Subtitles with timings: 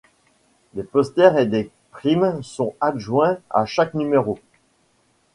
[0.73, 4.39] Des posters et des primes sont adjoints à chaque numéro.